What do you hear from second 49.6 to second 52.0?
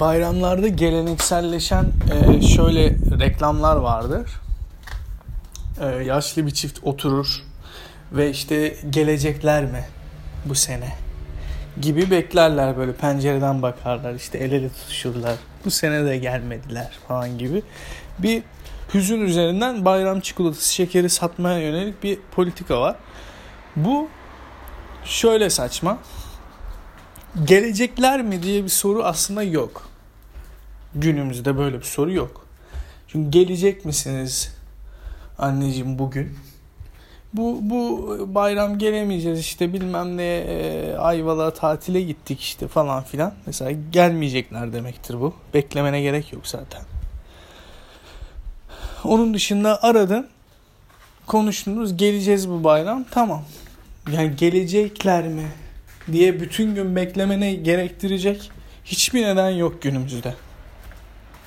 aradın. Konuştunuz